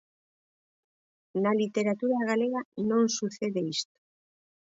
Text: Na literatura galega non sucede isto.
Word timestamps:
Na 1.43 1.51
literatura 1.61 2.19
galega 2.31 2.61
non 2.89 3.03
sucede 3.17 3.61
isto. 3.75 3.95